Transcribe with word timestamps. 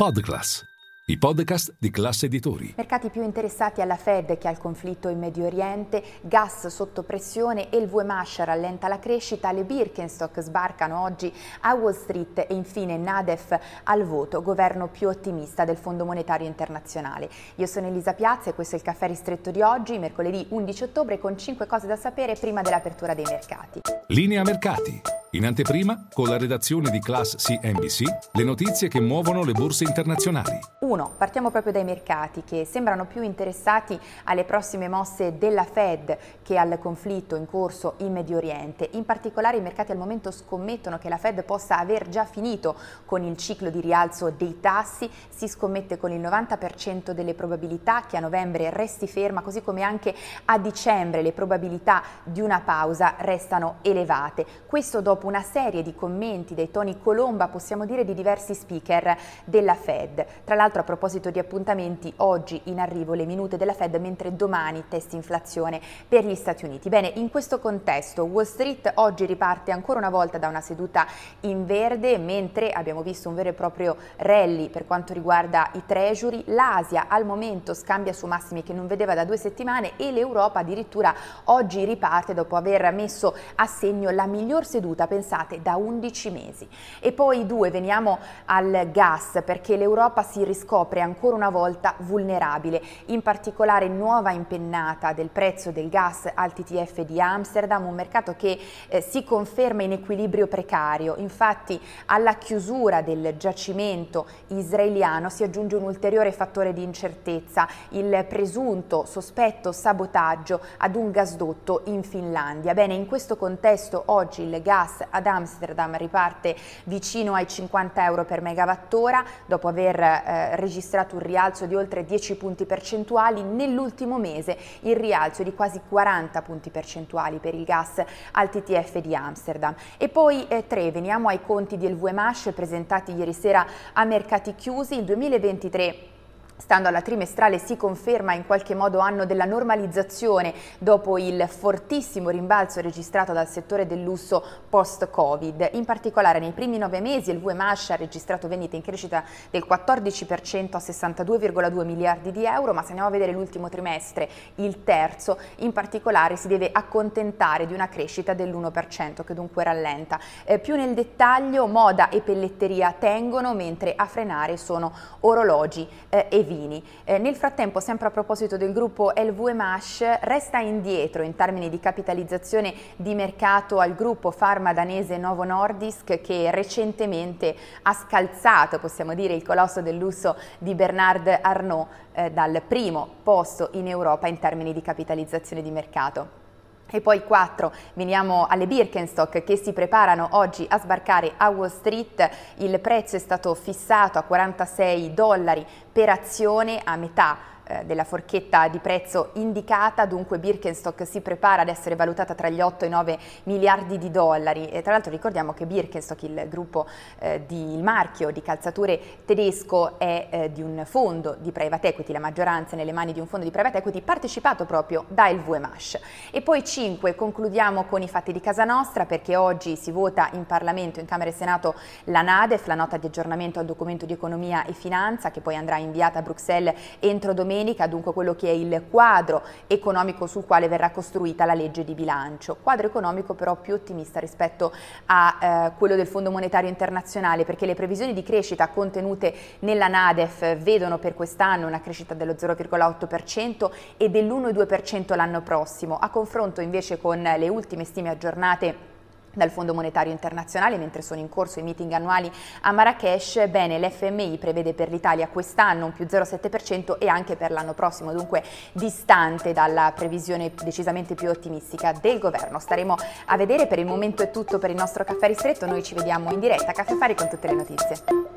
Podclass, 0.00 0.64
i 1.06 1.18
podcast 1.18 1.74
di 1.76 1.90
classe 1.90 2.26
editori. 2.26 2.72
Mercati 2.76 3.08
più 3.08 3.24
interessati 3.24 3.80
alla 3.80 3.96
Fed 3.96 4.38
che 4.38 4.46
al 4.46 4.56
conflitto 4.56 5.08
in 5.08 5.18
Medio 5.18 5.44
Oriente, 5.44 6.00
gas 6.20 6.68
sotto 6.68 7.02
pressione 7.02 7.68
e 7.68 7.78
il 7.78 7.88
VMASH 7.88 8.44
rallenta 8.44 8.86
la 8.86 9.00
crescita, 9.00 9.50
le 9.50 9.64
Birkenstock 9.64 10.38
sbarcano 10.38 11.02
oggi 11.02 11.34
a 11.62 11.74
Wall 11.74 11.94
Street 11.94 12.46
e 12.48 12.54
infine 12.54 12.96
Nadef 12.96 13.58
al 13.82 14.04
voto, 14.04 14.40
governo 14.40 14.86
più 14.86 15.08
ottimista 15.08 15.64
del 15.64 15.76
Fondo 15.76 16.04
Monetario 16.04 16.46
Internazionale. 16.46 17.28
Io 17.56 17.66
sono 17.66 17.88
Elisa 17.88 18.14
Piazza 18.14 18.50
e 18.50 18.54
questo 18.54 18.76
è 18.76 18.78
il 18.78 18.84
caffè 18.84 19.08
ristretto 19.08 19.50
di 19.50 19.62
oggi, 19.62 19.98
mercoledì 19.98 20.46
11 20.50 20.84
ottobre 20.84 21.18
con 21.18 21.36
5 21.36 21.66
cose 21.66 21.88
da 21.88 21.96
sapere 21.96 22.36
prima 22.36 22.62
dell'apertura 22.62 23.14
dei 23.14 23.24
mercati. 23.24 23.80
Linea 24.06 24.44
mercati. 24.44 25.17
In 25.32 25.44
anteprima, 25.44 26.06
con 26.10 26.26
la 26.26 26.38
redazione 26.38 26.88
di 26.88 27.00
Class 27.00 27.36
CNBC, 27.36 28.02
le 28.32 28.44
notizie 28.44 28.88
che 28.88 28.98
muovono 28.98 29.44
le 29.44 29.52
borse 29.52 29.84
internazionali. 29.84 30.58
1. 30.78 31.12
Partiamo 31.18 31.50
proprio 31.50 31.70
dai 31.70 31.84
mercati 31.84 32.44
che 32.44 32.64
sembrano 32.64 33.04
più 33.04 33.20
interessati 33.20 34.00
alle 34.24 34.44
prossime 34.44 34.88
mosse 34.88 35.36
della 35.36 35.64
Fed 35.64 36.16
che 36.40 36.56
al 36.56 36.78
conflitto 36.78 37.36
in 37.36 37.44
corso 37.44 37.96
in 37.98 38.12
Medio 38.12 38.38
Oriente. 38.38 38.88
In 38.92 39.04
particolare 39.04 39.58
i 39.58 39.60
mercati 39.60 39.92
al 39.92 39.98
momento 39.98 40.30
scommettono 40.30 40.96
che 40.96 41.10
la 41.10 41.18
Fed 41.18 41.44
possa 41.44 41.78
aver 41.78 42.08
già 42.08 42.24
finito 42.24 42.74
con 43.04 43.22
il 43.22 43.36
ciclo 43.36 43.68
di 43.68 43.82
rialzo 43.82 44.30
dei 44.30 44.60
tassi, 44.60 45.10
si 45.28 45.46
scommette 45.46 45.98
con 45.98 46.10
il 46.10 46.22
90% 46.22 47.10
delle 47.10 47.34
probabilità 47.34 48.06
che 48.06 48.16
a 48.16 48.20
novembre 48.20 48.70
resti 48.70 49.06
ferma, 49.06 49.42
così 49.42 49.60
come 49.60 49.82
anche 49.82 50.14
a 50.46 50.58
dicembre 50.58 51.20
le 51.20 51.32
probabilità 51.32 52.02
di 52.22 52.40
una 52.40 52.60
pausa 52.60 53.16
restano 53.18 53.76
elevate. 53.82 54.46
Questo 54.66 55.02
dopo 55.02 55.16
una 55.26 55.42
serie 55.42 55.82
di 55.82 55.94
commenti 55.94 56.54
dei 56.54 56.70
Tony 56.70 56.98
Colomba, 57.02 57.48
possiamo 57.48 57.84
dire 57.84 58.04
di 58.04 58.14
diversi 58.14 58.54
speaker 58.54 59.16
della 59.44 59.74
Fed. 59.74 60.24
Tra 60.44 60.54
l'altro 60.54 60.80
a 60.80 60.84
proposito 60.84 61.30
di 61.30 61.38
appuntamenti, 61.38 62.12
oggi 62.18 62.60
in 62.64 62.78
arrivo 62.78 63.14
le 63.14 63.26
minute 63.26 63.56
della 63.56 63.72
Fed, 63.74 63.94
mentre 63.96 64.36
domani 64.36 64.84
test 64.88 65.12
inflazione 65.14 65.80
per 66.06 66.24
gli 66.24 66.34
Stati 66.34 66.64
Uniti. 66.64 66.88
Bene, 66.88 67.10
in 67.16 67.30
questo 67.30 67.58
contesto 67.58 68.24
Wall 68.24 68.44
Street 68.44 68.92
oggi 68.94 69.26
riparte 69.26 69.72
ancora 69.72 69.98
una 69.98 70.10
volta 70.10 70.38
da 70.38 70.48
una 70.48 70.60
seduta 70.60 71.06
in 71.40 71.66
verde, 71.66 72.16
mentre 72.18 72.70
abbiamo 72.70 73.02
visto 73.02 73.28
un 73.28 73.34
vero 73.34 73.48
e 73.48 73.54
proprio 73.54 73.96
rally 74.16 74.68
per 74.68 74.86
quanto 74.86 75.12
riguarda 75.12 75.70
i 75.72 75.82
treasury. 75.84 76.44
L'Asia 76.46 77.06
al 77.08 77.24
momento 77.26 77.74
scambia 77.74 78.12
su 78.12 78.26
massimi 78.26 78.62
che 78.62 78.72
non 78.72 78.86
vedeva 78.86 79.14
da 79.14 79.24
due 79.24 79.36
settimane 79.36 79.96
e 79.96 80.12
l'Europa 80.12 80.60
addirittura 80.60 81.14
oggi 81.44 81.84
riparte 81.84 82.34
dopo 82.34 82.54
aver 82.54 82.92
messo 82.92 83.34
a 83.56 83.66
segno 83.66 84.10
la 84.10 84.26
miglior 84.26 84.64
seduta 84.64 85.06
pensate, 85.08 85.60
da 85.60 85.76
11 85.76 86.30
mesi. 86.30 86.68
E 87.00 87.10
poi 87.12 87.46
due, 87.46 87.70
veniamo 87.70 88.18
al 88.44 88.90
gas, 88.92 89.42
perché 89.44 89.76
l'Europa 89.76 90.22
si 90.22 90.44
riscopre 90.44 91.00
ancora 91.00 91.34
una 91.34 91.50
volta 91.50 91.94
vulnerabile, 91.98 92.80
in 93.06 93.22
particolare 93.22 93.88
nuova 93.88 94.30
impennata 94.30 95.12
del 95.12 95.30
prezzo 95.30 95.72
del 95.72 95.88
gas 95.88 96.30
al 96.32 96.52
TTF 96.52 97.00
di 97.02 97.20
Amsterdam, 97.20 97.86
un 97.86 97.94
mercato 97.94 98.34
che 98.36 98.58
eh, 98.88 99.00
si 99.00 99.24
conferma 99.24 99.82
in 99.82 99.92
equilibrio 99.92 100.46
precario. 100.46 101.16
Infatti 101.18 101.80
alla 102.06 102.34
chiusura 102.34 103.02
del 103.02 103.36
giacimento 103.36 104.26
israeliano 104.48 105.30
si 105.30 105.42
aggiunge 105.42 105.76
un 105.76 105.82
ulteriore 105.82 106.32
fattore 106.32 106.72
di 106.72 106.82
incertezza, 106.82 107.66
il 107.90 108.26
presunto 108.28 109.04
sospetto 109.06 109.72
sabotaggio 109.72 110.60
ad 110.78 110.94
un 110.94 111.10
gasdotto 111.10 111.82
in 111.86 112.02
Finlandia. 112.02 112.74
Bene, 112.74 112.94
in 112.94 113.06
questo 113.06 113.36
contesto 113.36 114.02
oggi 114.06 114.42
il 114.42 114.60
gas 114.62 114.97
ad 115.08 115.26
Amsterdam 115.26 115.96
riparte 115.96 116.56
vicino 116.84 117.34
ai 117.34 117.46
50 117.46 118.04
euro 118.04 118.24
per 118.24 118.40
megawattora 118.40 119.24
dopo 119.46 119.68
aver 119.68 120.00
eh, 120.00 120.56
registrato 120.56 121.16
un 121.16 121.22
rialzo 121.22 121.66
di 121.66 121.74
oltre 121.74 122.04
10 122.04 122.36
punti 122.36 122.64
percentuali. 122.64 123.42
Nell'ultimo 123.42 124.18
mese 124.18 124.56
il 124.80 124.96
rialzo 124.96 125.42
di 125.42 125.54
quasi 125.54 125.80
40 125.88 126.42
punti 126.42 126.70
percentuali 126.70 127.38
per 127.38 127.54
il 127.54 127.64
gas 127.64 128.02
al 128.32 128.50
TTF 128.50 128.98
di 128.98 129.14
Amsterdam. 129.14 129.74
E 129.96 130.08
poi 130.08 130.46
eh, 130.48 130.66
tre, 130.66 130.90
veniamo 130.90 131.28
ai 131.28 131.40
conti 131.42 131.76
di 131.76 131.88
LVMH 131.88 132.52
presentati 132.52 133.12
ieri 133.12 133.32
sera 133.32 133.66
a 133.92 134.04
mercati 134.04 134.54
chiusi. 134.54 134.96
Il 134.98 135.04
2023 135.04 136.16
Stando 136.58 136.88
alla 136.88 137.02
trimestrale 137.02 137.58
si 137.58 137.76
conferma 137.76 138.34
in 138.34 138.44
qualche 138.44 138.74
modo 138.74 138.98
anno 138.98 139.24
della 139.24 139.44
normalizzazione 139.44 140.52
dopo 140.78 141.16
il 141.16 141.46
fortissimo 141.48 142.30
rimbalzo 142.30 142.80
registrato 142.80 143.32
dal 143.32 143.48
settore 143.48 143.86
del 143.86 144.02
lusso 144.02 144.44
post-Covid. 144.68 145.70
In 145.72 145.84
particolare 145.84 146.40
nei 146.40 146.50
primi 146.50 146.76
nove 146.76 147.00
mesi 147.00 147.30
il 147.30 147.38
VMH 147.38 147.90
ha 147.90 147.96
registrato 147.96 148.48
vendite 148.48 148.74
in 148.74 148.82
crescita 148.82 149.22
del 149.50 149.64
14% 149.68 150.70
a 150.72 150.78
62,2 150.78 151.84
miliardi 151.84 152.32
di 152.32 152.44
euro, 152.44 152.74
ma 152.74 152.82
se 152.82 152.88
andiamo 152.88 153.08
a 153.08 153.12
vedere 153.12 153.32
l'ultimo 153.32 153.68
trimestre, 153.68 154.28
il 154.56 154.82
terzo, 154.82 155.38
in 155.58 155.72
particolare 155.72 156.34
si 156.34 156.48
deve 156.48 156.70
accontentare 156.72 157.66
di 157.66 157.72
una 157.72 157.88
crescita 157.88 158.34
dell'1% 158.34 159.22
che 159.24 159.32
dunque 159.32 159.62
rallenta. 159.62 160.18
Eh, 160.44 160.58
più 160.58 160.74
nel 160.74 160.92
dettaglio 160.92 161.68
moda 161.68 162.08
e 162.08 162.20
pelletteria 162.20 162.92
tengono, 162.98 163.54
mentre 163.54 163.94
a 163.94 164.06
frenare 164.06 164.56
sono 164.56 164.92
orologi 165.20 165.88
eh, 166.08 166.26
e 166.28 166.46
vini. 166.48 166.82
Eh, 167.04 167.18
nel 167.18 167.36
frattempo, 167.36 167.78
sempre 167.78 168.08
a 168.08 168.10
proposito 168.10 168.56
del 168.56 168.72
gruppo 168.72 169.12
LVMH, 169.14 170.18
resta 170.22 170.58
indietro 170.58 171.22
in 171.22 171.36
termini 171.36 171.68
di 171.68 171.78
capitalizzazione 171.78 172.74
di 172.96 173.14
mercato 173.14 173.78
al 173.78 173.94
gruppo 173.94 174.32
farma 174.32 174.72
danese 174.72 175.16
Novo 175.16 175.44
Nordisk 175.44 176.20
che 176.20 176.50
recentemente 176.50 177.54
ha 177.82 177.92
scalzato, 177.92 178.80
possiamo 178.80 179.14
dire, 179.14 179.34
il 179.34 179.44
colosso 179.44 179.80
del 179.80 179.96
lusso 179.96 180.36
di 180.58 180.74
Bernard 180.74 181.38
Arnault 181.40 181.88
eh, 182.12 182.32
dal 182.32 182.60
primo 182.66 183.08
posto 183.22 183.68
in 183.74 183.86
Europa 183.86 184.26
in 184.26 184.40
termini 184.40 184.72
di 184.72 184.82
capitalizzazione 184.82 185.62
di 185.62 185.70
mercato. 185.70 186.47
E 186.90 187.02
poi 187.02 187.22
quattro, 187.22 187.70
veniamo 187.92 188.46
alle 188.48 188.66
Birkenstock 188.66 189.44
che 189.44 189.56
si 189.56 189.74
preparano 189.74 190.28
oggi 190.32 190.64
a 190.66 190.78
sbarcare 190.78 191.34
a 191.36 191.50
Wall 191.50 191.68
Street. 191.68 192.30
Il 192.56 192.80
prezzo 192.80 193.16
è 193.16 193.18
stato 193.18 193.54
fissato 193.54 194.18
a 194.18 194.22
46 194.22 195.12
dollari 195.12 195.66
per 195.92 196.08
azione 196.08 196.80
a 196.82 196.96
metà 196.96 197.36
eh, 197.68 197.84
della 197.84 198.04
forchetta 198.04 198.66
di 198.68 198.78
prezzo 198.78 199.30
indicata, 199.34 200.06
dunque 200.06 200.38
Birkenstock 200.38 201.06
si 201.06 201.20
prepara 201.20 201.62
ad 201.62 201.68
essere 201.68 201.96
valutata 201.96 202.34
tra 202.34 202.48
gli 202.48 202.62
8 202.62 202.84
e 202.84 202.86
i 202.86 202.90
9 202.90 203.18
miliardi 203.42 203.98
di 203.98 204.10
dollari. 204.10 204.70
E 204.70 204.80
tra 204.80 204.92
l'altro 204.92 205.10
ricordiamo 205.10 205.52
che 205.52 205.66
Birkenstock, 205.66 206.22
il 206.22 206.46
gruppo 206.48 206.86
eh, 207.18 207.44
di, 207.46 207.74
il 207.74 207.82
marchio 207.82 208.30
di 208.30 208.40
calzature 208.40 208.98
tedesco 209.26 209.98
è 209.98 210.28
eh, 210.30 210.52
di 210.52 210.62
un 210.62 210.82
fondo 210.86 211.36
di 211.38 211.52
private 211.52 211.88
equity, 211.88 212.12
la 212.12 212.20
maggioranza 212.20 212.74
nelle 212.74 212.92
mani 212.92 213.12
di 213.12 213.20
un 213.20 213.26
fondo 213.26 213.44
di 213.44 213.52
private 213.52 213.78
equity 213.78 214.00
partecipato 214.00 214.64
proprio 214.64 215.04
da 215.08 215.30
LVMH. 215.30 216.00
E 216.30 216.40
poi 216.40 216.64
5, 216.64 217.14
concludiamo 217.14 217.84
con 217.84 218.00
i 218.00 218.08
fatti 218.08 218.32
di 218.32 218.40
casa 218.40 218.64
nostra 218.64 219.04
perché 219.04 219.36
oggi 219.36 219.76
si 219.76 219.90
vota 219.90 220.30
in 220.32 220.46
Parlamento, 220.46 221.00
in 221.00 221.06
Camera 221.06 221.28
e 221.28 221.34
Senato 221.34 221.74
la 222.04 222.22
NADEF, 222.22 222.66
la 222.66 222.74
nota 222.74 222.96
di 222.96 223.06
aggiornamento 223.06 223.58
al 223.58 223.66
documento 223.66 224.06
di 224.06 224.14
economia 224.14 224.64
e 224.64 224.72
finanza 224.72 225.30
che 225.30 225.42
poi 225.42 225.54
andrà 225.54 225.76
inviata 225.76 226.20
a 226.20 226.22
Bruxelles 226.22 226.74
entro 226.98 227.34
domenica 227.34 227.56
domenica, 227.58 227.86
dunque 227.86 228.12
quello 228.12 228.34
che 228.34 228.48
è 228.48 228.52
il 228.52 228.84
quadro 228.88 229.42
economico 229.66 230.26
sul 230.26 230.46
quale 230.46 230.68
verrà 230.68 230.90
costruita 230.90 231.44
la 231.44 231.54
legge 231.54 231.84
di 231.84 231.94
bilancio. 231.94 232.56
Quadro 232.62 232.86
economico 232.86 233.34
però 233.34 233.56
più 233.56 233.74
ottimista 233.74 234.20
rispetto 234.20 234.72
a 235.06 235.38
eh, 235.40 235.72
quello 235.76 235.96
del 235.96 236.06
Fondo 236.06 236.30
Monetario 236.30 236.68
Internazionale 236.68 237.44
perché 237.44 237.66
le 237.66 237.74
previsioni 237.74 238.12
di 238.12 238.22
crescita 238.22 238.68
contenute 238.68 239.34
nella 239.60 239.88
NADEF 239.88 240.56
vedono 240.58 240.98
per 240.98 241.14
quest'anno 241.14 241.66
una 241.66 241.80
crescita 241.80 242.14
dello 242.14 242.32
0,8% 242.32 243.70
e 243.96 244.08
dell'1,2% 244.08 245.16
l'anno 245.16 245.42
prossimo, 245.42 245.98
a 245.98 246.08
confronto 246.10 246.60
invece 246.60 246.98
con 246.98 247.20
le 247.20 247.48
ultime 247.48 247.84
stime 247.84 248.10
aggiornate 248.10 248.96
dal 249.32 249.50
Fondo 249.50 249.74
Monetario 249.74 250.12
Internazionale 250.12 250.76
mentre 250.78 251.02
sono 251.02 251.20
in 251.20 251.28
corso 251.28 251.60
i 251.60 251.62
meeting 251.62 251.92
annuali 251.92 252.30
a 252.62 252.72
Marrakesh, 252.72 253.48
bene 253.48 253.78
l'FMI 253.78 254.38
prevede 254.38 254.74
per 254.74 254.90
l'Italia 254.90 255.28
quest'anno 255.28 255.86
un 255.86 255.92
più 255.92 256.04
0,7% 256.04 256.98
e 256.98 257.08
anche 257.08 257.36
per 257.36 257.50
l'anno 257.50 257.74
prossimo, 257.74 258.12
dunque 258.12 258.42
distante 258.72 259.52
dalla 259.52 259.92
previsione 259.94 260.52
decisamente 260.62 261.14
più 261.14 261.28
ottimistica 261.28 261.92
del 261.92 262.18
governo. 262.18 262.58
Staremo 262.58 262.96
a 263.26 263.36
vedere, 263.36 263.66
per 263.66 263.78
il 263.78 263.86
momento 263.86 264.22
è 264.22 264.30
tutto 264.30 264.58
per 264.58 264.70
il 264.70 264.76
nostro 264.76 265.04
caffè 265.04 265.26
ristretto, 265.26 265.66
noi 265.66 265.82
ci 265.82 265.94
vediamo 265.94 266.32
in 266.32 266.40
diretta 266.40 266.70
a 266.70 266.72
Caffè 266.72 266.94
Fari 266.96 267.14
con 267.14 267.28
tutte 267.28 267.46
le 267.48 267.54
notizie. 267.54 268.27